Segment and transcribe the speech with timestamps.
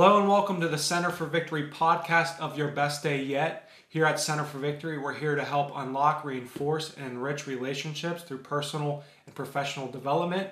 [0.00, 3.68] Hello and welcome to the Center for Victory podcast of Your Best Day Yet.
[3.88, 8.38] Here at Center for Victory, we're here to help unlock, reinforce, and enrich relationships through
[8.38, 10.50] personal and professional development.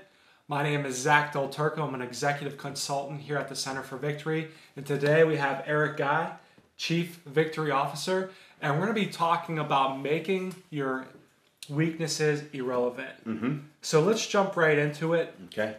[0.48, 1.86] My name is Zach Del Turco.
[1.86, 4.48] I'm an executive consultant here at the Center for Victory.
[4.74, 6.32] And today we have Eric Guy,
[6.76, 8.30] Chief Victory Officer.
[8.60, 11.06] And we're going to be talking about making your
[11.68, 13.24] weaknesses irrelevant.
[13.24, 13.58] Mm-hmm.
[13.80, 15.36] So let's jump right into it.
[15.44, 15.76] Okay.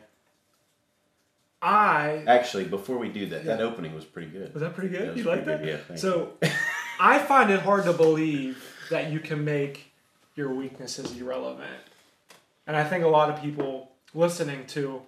[1.62, 4.54] I Actually, before we do that, that opening was pretty good.
[4.54, 5.10] was that pretty good.
[5.10, 5.62] That you like that?
[5.62, 6.34] good, yeah, thank so
[7.00, 9.92] I find it hard to believe that you can make
[10.36, 11.82] your weaknesses irrelevant,
[12.68, 15.02] and I think a lot of people listening to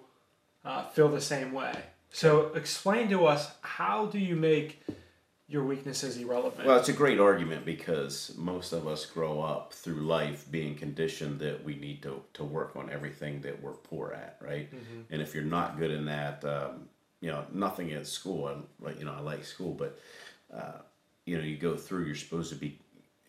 [0.64, 1.72] uh, feel the same way.
[2.12, 4.82] So explain to us how do you make
[5.50, 6.64] your weakness is irrelevant?
[6.64, 11.40] Well, it's a great argument because most of us grow up through life being conditioned
[11.40, 14.72] that we need to, to work on everything that we're poor at, right?
[14.72, 15.12] Mm-hmm.
[15.12, 16.88] And if you're not good in that, um,
[17.20, 18.46] you know, nothing at school.
[18.46, 19.98] I like, you know, I like school, but
[20.54, 20.78] uh,
[21.26, 22.04] you know, you go through.
[22.04, 22.78] You're supposed to be,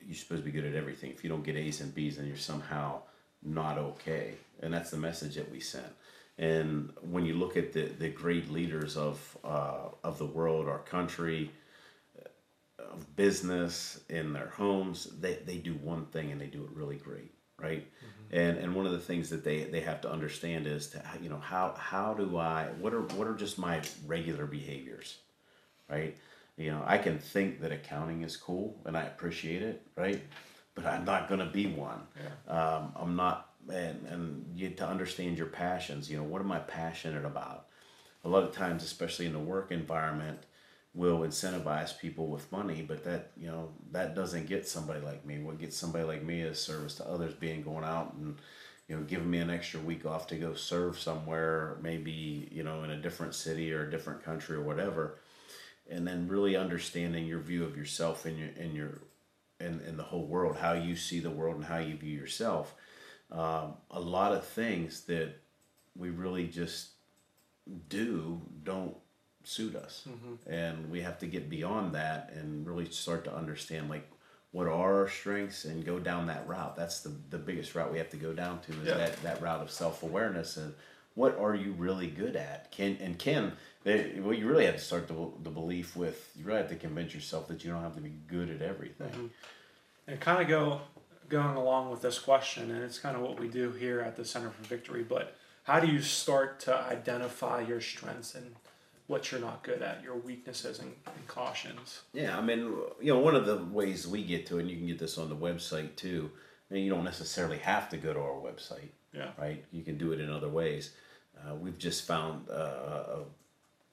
[0.06, 1.12] you're supposed to be good at everything.
[1.12, 3.02] If you don't get A's and B's, then you're somehow
[3.44, 5.92] not okay, and that's the message that we sent.
[6.38, 10.80] And when you look at the, the great leaders of uh, of the world, our
[10.80, 11.52] country,
[12.92, 16.98] of business in their homes they, they do one thing and they do it really
[16.98, 17.88] great right?
[18.32, 21.30] And and one of the things that they they have to understand is to you
[21.30, 25.18] know how how do i what are what are just my regular behaviors
[25.90, 26.18] right?
[26.58, 30.22] You know i can think that accounting is cool and i appreciate it right?
[30.76, 32.02] But i'm not to be one.
[32.48, 36.60] Um, i'm not and and you to understand your passions you know what am i
[36.60, 37.68] passionate about?
[38.24, 40.40] A lot of times especially in the work environment
[40.94, 45.40] will incentivize people with money, but that you know that doesn't get somebody like me.
[45.40, 48.38] What gets somebody like me is service to others, being going out and
[48.88, 52.84] you know giving me an extra week off to go serve somewhere, maybe you know
[52.84, 55.20] in a different city or a different country or whatever,
[55.90, 59.02] and then really understanding your view of yourself and your and your
[59.62, 62.76] and, and the whole world, how you see the world and how you view yourself.
[63.32, 65.36] Um, a lot of things that
[65.96, 66.90] we really just
[67.88, 68.96] do don't
[69.44, 70.08] suit us.
[70.10, 70.52] Mm-hmm.
[70.52, 74.10] And we have to get beyond that and really start to understand like
[74.52, 76.76] what are our strengths and go down that route.
[76.76, 78.98] That's the, the biggest route we have to go down to is Yeah.
[78.98, 80.74] that, that route of self-awareness and
[81.14, 82.72] what are you really good at?
[82.72, 83.54] Can and can
[83.84, 85.14] they, well you really have to start the,
[85.44, 88.14] the belief with you really have to convince yourself that you don't have to be
[88.28, 89.10] good at everything.
[89.10, 89.28] Mm-hmm.
[90.08, 90.82] And kind of go
[91.30, 94.26] going along with this question, and it's kind of what we do here at the
[94.26, 95.04] Center for Victory.
[95.04, 98.54] But how do you start to identify your strengths and
[99.12, 102.02] what you're not good at, your weaknesses and, and cautions?
[102.14, 102.60] Yeah, I mean,
[103.02, 105.18] you know, one of the ways we get to it, and you can get this
[105.18, 106.32] on the website too.
[106.70, 109.32] I mean, you don't necessarily have to go to our website, Yeah.
[109.38, 109.66] right?
[109.74, 110.94] You can do it in other ways.
[111.38, 113.20] Uh, we've just found uh, a,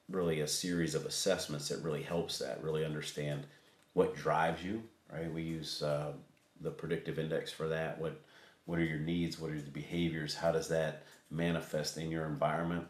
[0.09, 3.45] really a series of assessments that really helps that really understand
[3.93, 4.81] what drives you,
[5.11, 5.31] right?
[5.31, 6.13] We use uh,
[6.61, 7.99] the predictive index for that.
[7.99, 8.21] What
[8.65, 9.39] what are your needs?
[9.39, 10.35] What are the behaviors?
[10.35, 12.85] How does that manifest in your environment?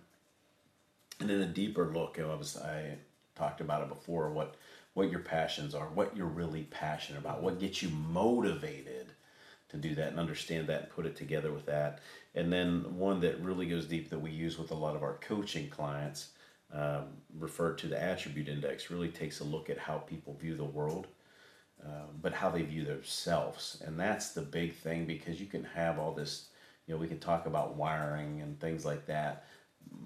[1.20, 2.98] And then a deeper look I was I
[3.36, 4.56] talked about it before what
[4.94, 9.12] what your passions are what you're really passionate about what gets you motivated
[9.70, 12.00] to do that and understand that and put it together with that.
[12.36, 15.16] And then one that really goes deep that we use with a lot of our
[15.22, 16.30] coaching clients
[16.74, 17.06] um,
[17.38, 21.08] referred to the attribute index really takes a look at how people view the world
[21.84, 23.82] uh, but how they view themselves.
[23.86, 26.50] And that's the big thing because you can have all this
[26.88, 29.46] you know we can talk about wiring and things like that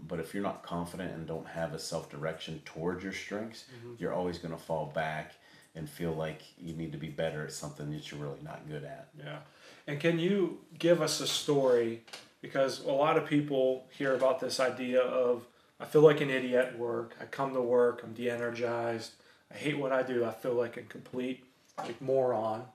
[0.08, 3.94] but if you're not confident and don't have a self direction towards your strengths, mm-hmm.
[3.98, 5.34] you're always going to fall back
[5.76, 8.84] and feel like you need to be better at something that you're really not good
[8.84, 9.10] at.
[9.18, 9.40] Yeah.
[9.88, 12.04] And can you give us a story?
[12.42, 15.46] Because a lot of people hear about this idea of,
[15.80, 17.16] I feel like an idiot at work.
[17.20, 19.14] I come to work, I'm de energized.
[19.52, 20.26] I hate what I do.
[20.26, 21.44] I feel like a complete
[21.78, 22.66] like moron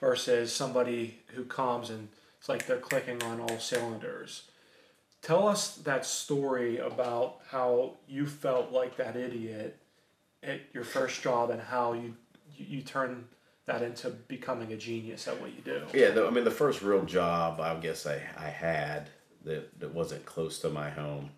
[0.00, 2.08] versus somebody who comes and
[2.38, 4.44] it's like they're clicking on all cylinders.
[5.22, 9.78] Tell us that story about how you felt like that idiot
[10.42, 12.14] at your first job and how you
[12.56, 13.26] you, you turn
[13.66, 15.82] that into becoming a genius at what you do.
[15.92, 19.10] Yeah, the, I mean, the first real job I guess I, I had
[19.44, 21.30] that, that wasn't close to my home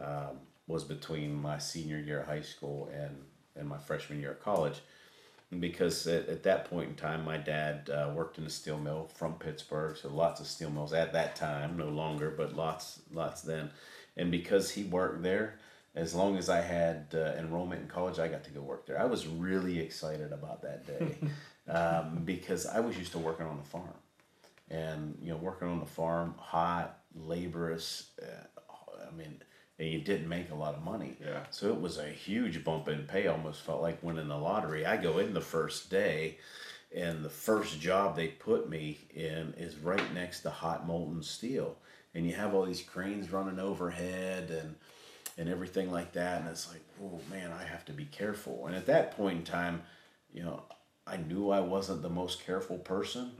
[0.00, 3.16] um, was between my senior year of high school and,
[3.56, 4.80] and my freshman year of college.
[5.60, 9.10] Because at, at that point in time, my dad uh, worked in a steel mill
[9.14, 13.40] from Pittsburgh, so lots of steel mills at that time, no longer, but lots, lots
[13.40, 13.70] then.
[14.16, 15.58] And because he worked there,
[15.94, 19.00] as long as I had uh, enrollment in college, I got to go work there.
[19.00, 21.16] I was really excited about that day
[21.68, 23.88] um, because I was used to working on a farm,
[24.70, 28.10] and you know, working on the farm, hot, laborious.
[28.20, 28.62] Uh,
[29.08, 29.40] I mean,
[29.78, 31.16] and you didn't make a lot of money.
[31.24, 31.44] Yeah.
[31.50, 33.26] So it was a huge bump in pay.
[33.26, 34.84] Almost felt like winning the lottery.
[34.84, 36.38] I go in the first day,
[36.94, 41.76] and the first job they put me in is right next to hot molten steel,
[42.14, 44.74] and you have all these cranes running overhead and
[45.36, 48.66] and everything like that, and it's like, oh man, I have to be careful.
[48.66, 49.82] And at that point in time,
[50.32, 50.62] you know.
[51.10, 53.30] I knew I wasn't the most careful person,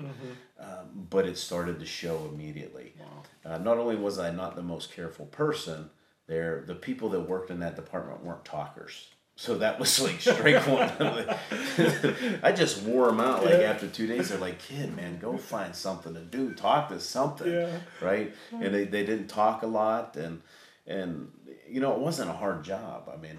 [0.59, 2.95] um, but it started to show immediately.
[2.99, 3.53] Wow.
[3.53, 5.91] Uh, not only was I not the most careful person,
[6.29, 9.09] there the people that worked in that department weren't talkers.
[9.37, 10.91] So that was like straight one.
[12.43, 13.45] I just wore them out.
[13.45, 13.71] Like Yeah.
[13.71, 16.53] after two days, they're like, "Kid, man, go find something to do.
[16.55, 17.79] Talk to something." Yeah.
[18.01, 18.35] Right?
[18.53, 20.43] And they, they didn't talk a lot, and
[20.87, 21.31] and
[21.69, 23.09] you know it wasn't a hard job.
[23.13, 23.39] I mean,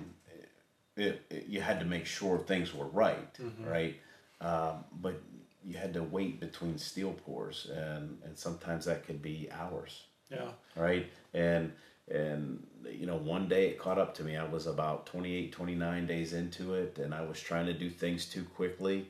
[0.96, 3.96] it, it you had to make sure things were right, right?
[4.42, 5.22] Um, but
[5.66, 10.52] you had to wait between steel pours, and and sometimes that could be hours Yeah.
[10.78, 11.74] right and
[12.10, 14.36] and you know one day it caught up to me.
[14.36, 18.26] I was about 28 29 days into it and i was trying to do things
[18.26, 19.08] too quickly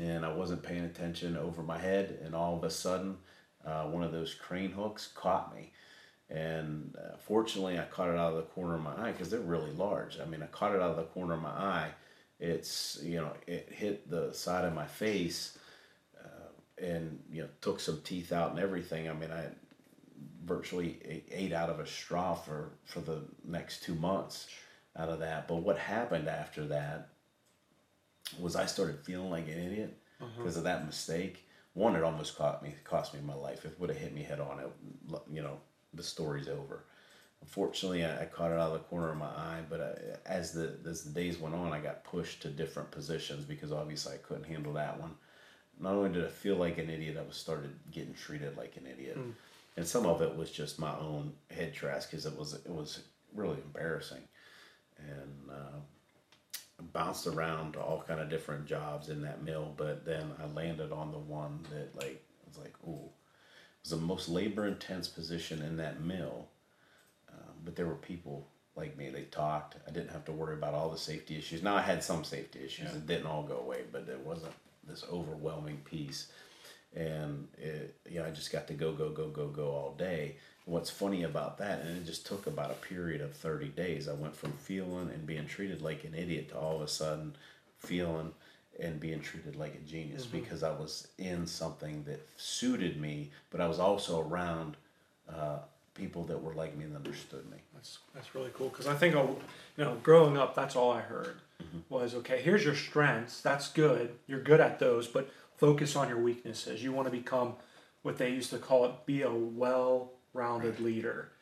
[0.00, 3.16] and i wasn't paying attention over my head and all of a sudden
[3.66, 5.72] uh, one of those crane hooks caught me.
[6.28, 9.40] And uh, fortunately i caught it out of the corner of my eye because they're
[9.40, 10.18] really large.
[10.20, 11.90] I mean i caught it out of the corner of my eye.
[12.40, 15.56] It's you know it hit the side of my face
[16.22, 19.08] uh, and you know took some teeth out and everything.
[19.08, 19.44] I mean i
[20.44, 24.48] virtually ate out of a straw for for the next two months
[24.96, 25.48] out of that.
[25.48, 27.08] But what happened after that
[28.40, 30.30] was I started feeling like an idiot uh-huh.
[30.38, 31.44] because of that mistake.
[31.74, 33.64] One, it almost cost me cost me my life.
[33.64, 35.58] If it would have hit me head on, it you know
[35.92, 36.84] the story's over.
[37.42, 39.60] Unfortunately, I, I caught it out of the corner of my eye.
[39.68, 43.44] But I, as the as the days went on, I got pushed to different positions
[43.44, 45.14] because obviously I couldn't handle that one.
[45.78, 48.86] Not only did I feel like an idiot, I was started getting treated like an
[48.86, 49.30] idiot hmm.
[49.76, 53.02] And some of it was just my own head trash because it was it was
[53.34, 54.22] really embarrassing,
[54.98, 59.74] and uh, bounced around to all kind of different jobs in that mill.
[59.76, 63.96] But then I landed on the one that like was like, ooh, it was the
[63.96, 66.46] most labor intense position in that mill.
[67.30, 68.46] Um, but there were people
[68.76, 69.10] like me.
[69.10, 69.76] They talked.
[69.86, 71.62] I didn't have to worry about all the safety issues.
[71.62, 72.88] Now I had some safety issues.
[72.90, 72.96] Yeah.
[72.96, 74.52] It didn't all go away, but it wasn't
[74.88, 76.28] this overwhelming piece
[76.96, 77.85] and it,
[78.26, 80.36] I just got to go, go, go, go, go all day.
[80.64, 84.08] What's funny about that, and it just took about a period of 30 days.
[84.08, 87.36] I went from feeling and being treated like an idiot to all of a sudden
[87.78, 88.32] feeling
[88.80, 93.60] and being treated like a genius because I was in something that suited me, but
[93.60, 94.76] I was also around
[95.32, 95.58] uh,
[95.94, 97.58] people that were like me and understood me.
[97.72, 99.22] That's that's really cool because I think uh,
[99.76, 101.38] you know growing up that's all I heard
[101.88, 106.18] was okay here's your strengths that's good you're good at those but focus on your
[106.18, 107.54] weaknesses you want to become
[108.06, 111.32] what they used to call it be a well-rounded leader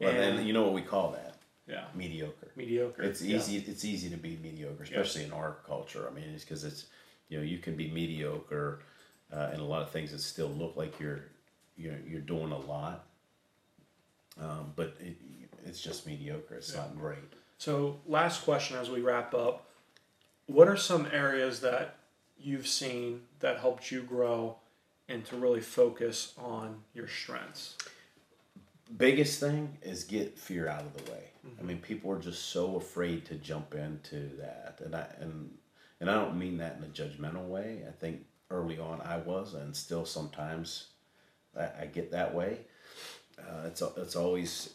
[0.00, 1.36] Well, and you know what we call that?
[1.68, 2.50] yeah Mediocre.
[2.56, 3.36] mediocre It's yeah.
[3.36, 3.58] easy.
[3.58, 6.08] It's easy to be mediocre, especially in our culture.
[6.10, 6.86] I mean, it's because it's
[7.28, 8.80] you know you can be mediocre
[9.32, 11.20] uh, in a lot of things that still look like you're
[11.76, 13.04] you're you're doing a lot,
[14.40, 15.16] um, but it,
[15.66, 16.54] it's just mediocre.
[16.54, 17.18] It's not great.
[17.58, 19.66] So, last question as we wrap up.
[20.46, 21.96] What are some areas that
[22.38, 24.56] you've seen that helped you grow
[25.08, 27.76] and to really focus on your strengths?
[28.96, 31.24] biggest thing is get fear out of the way.
[31.58, 35.50] I mean, people are just so afraid to jump into that, and I and
[36.00, 37.84] and I don't mean that in a judgmental way.
[37.86, 40.88] I think early on I was, and still sometimes
[41.58, 42.60] I, I get that way.
[43.38, 44.74] Uh, it's it's always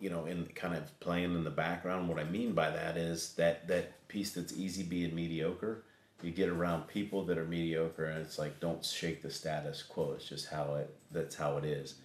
[0.00, 2.08] you know in kind of playing in the background.
[2.08, 5.84] What I mean by that is that that piece that's easy being mediocre.
[6.24, 10.14] You get around people that are mediocre, and it's like don't shake the status quo.
[10.16, 11.96] It's just how it that's how it is.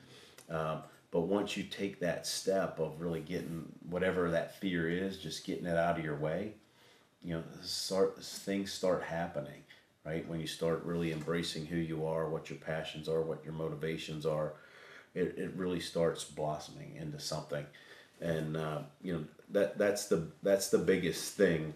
[0.50, 5.46] Um, but once you take that step of really getting whatever that fear is, just
[5.46, 6.54] getting it out of your way,
[7.24, 9.64] you know, start things start happening,
[10.06, 10.28] right?
[10.28, 14.26] When you start really embracing who you are, what your passions are, what your motivations
[14.26, 14.54] are,
[15.16, 17.66] it, it really starts blossoming into something,
[18.22, 21.74] and uh, you know that that's the that's the biggest thing.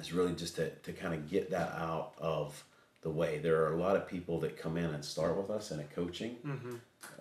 [0.00, 2.64] Is really just to to kind of get that out of
[3.02, 3.38] the way.
[3.38, 5.84] There are a lot of people that come in and start with us in a
[5.84, 6.36] coaching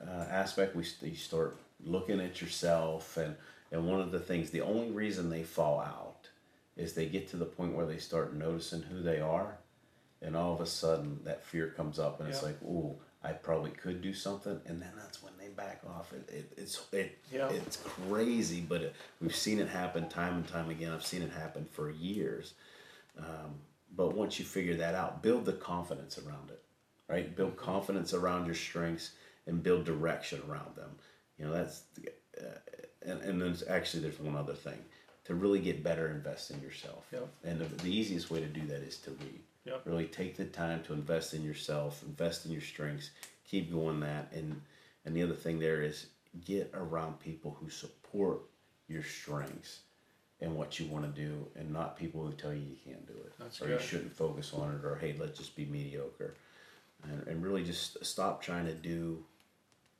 [0.02, 0.76] uh, aspect.
[0.76, 3.36] We st- you start looking at yourself, and
[3.72, 6.30] and one of the things, the only reason they fall out
[6.76, 9.58] is they get to the point where they start noticing who they are,
[10.22, 13.72] and all of a sudden that fear comes up, and it's like, ooh, I probably
[13.72, 16.14] could do something, and then that's when back off.
[16.14, 17.50] It, it it's it Yeah.
[17.50, 20.94] it's crazy, but it, we've seen it happen time and time again.
[20.94, 22.54] I've seen it happen for years.
[23.18, 23.56] Um,
[23.96, 26.62] but once you figure that out, build the confidence around it,
[27.10, 27.36] right?
[27.36, 29.12] Build confidence around your strengths
[29.48, 30.92] and build direction around them.
[31.40, 31.82] You know, that's
[32.40, 32.60] uh,
[33.02, 34.78] and, and then actually there's one other thing
[35.26, 37.28] to really get better invest in yourself Yep.
[37.44, 39.82] and the, the easiest way to do that is to read Yep.
[39.86, 43.10] really take the time to invest in yourself invest in your strengths
[43.46, 44.62] keep going that and
[45.08, 46.08] and the other thing there is
[46.46, 48.42] get around people who support
[48.90, 49.80] your strengths
[50.42, 53.14] and what you want to do and not people who tell you you can't do
[53.14, 53.82] it That's or good.
[53.82, 56.36] you shouldn't focus on it or hey let's just be mediocre
[57.04, 59.24] and, and really just stop trying to do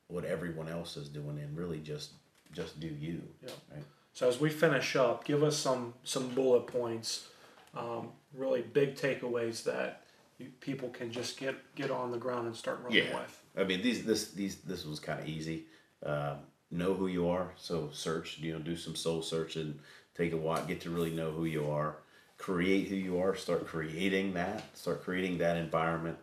[0.10, 2.12] what everyone else is doing and really just
[2.54, 3.50] just do you Yeah.
[3.74, 3.84] right
[4.14, 7.28] So as we finish up, give us some some bullet points,
[7.76, 10.04] um, really big takeaways that
[10.38, 13.16] you, people can just get get on the ground and start running Yeah.
[13.22, 13.44] with.
[13.58, 15.66] I mean, these this these this was kind of easy.
[16.06, 16.38] Um,
[16.72, 17.52] know who you are.
[17.58, 18.38] So search.
[18.40, 19.80] You know, do some soul searching.
[20.16, 20.68] Take a walk.
[20.68, 21.98] Get to really know who you are.
[22.38, 23.36] Create who you are.
[23.36, 24.78] Start creating that.
[24.78, 26.18] Start creating that environment.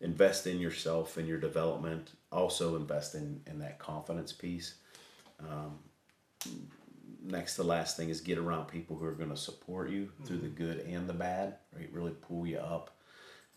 [0.00, 2.10] Invest in yourself and your development.
[2.32, 4.74] Also invest in in that confidence piece.
[5.40, 5.78] Um,
[7.24, 10.38] next to last thing is get around people who are going to support you through
[10.38, 11.56] the good and the bad.
[11.76, 12.96] Right, really pull you up.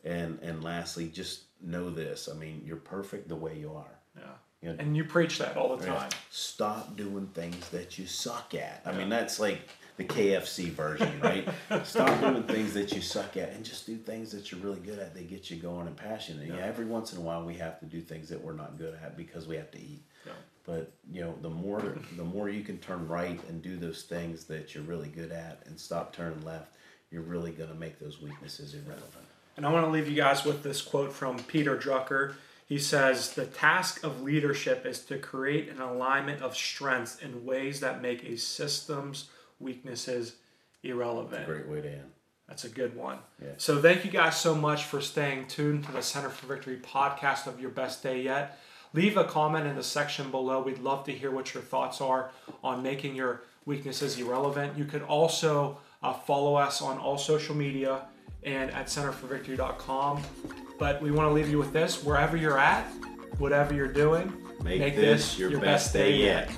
[0.06, 2.30] And and lastly, just know this.
[2.32, 4.00] I mean, you're perfect the way you are.
[4.16, 4.24] Yeah.
[4.62, 6.10] You know, And you preach that all the time.
[6.30, 8.82] Stop doing things that you suck at.
[8.86, 9.60] I mean, that's like
[9.98, 11.48] the KFC version, right?
[11.84, 15.00] Stop doing things that you suck at and just do things that you're really good
[15.00, 15.14] at.
[15.14, 16.48] They get you going and passionate.
[16.48, 16.58] Yeah.
[16.58, 16.66] Yeah.
[16.66, 19.18] every once in a while we have to do things that we're not good at
[19.18, 20.04] because we have to eat.
[20.26, 20.34] Yeah.
[20.66, 24.46] But you know, the more the more you can turn right and do those things
[24.46, 26.74] that you're really good at, and stop turning left,
[27.12, 29.25] you're really gonna make those weaknesses irrelevant.
[29.58, 32.36] And I want to leave you guys with this quote from Peter Drucker.
[32.68, 37.80] He says, The task of leadership is to create an alignment of strengths in ways
[37.80, 40.36] that make a system's weaknesses
[40.84, 41.46] irrelevant.
[41.46, 42.12] Great way to end.
[42.48, 43.20] That's a good one.
[43.42, 43.54] Yeah.
[43.58, 47.48] So thank you guys so much for staying tuned to the Center for Victory podcast
[47.48, 48.60] of Your Best Day Yet.
[48.94, 50.62] Leave a comment in the section below.
[50.62, 52.32] We'd love to hear what your thoughts are
[52.64, 54.78] on making your weaknesses irrelevant.
[54.78, 58.04] You could also uh, follow us on all social media
[58.46, 60.22] and at centerforvictory.com.
[60.78, 62.86] But we want to leave you with this wherever you're at,
[63.38, 64.32] whatever you're doing,
[64.64, 66.50] Make, this, your, best, day yet.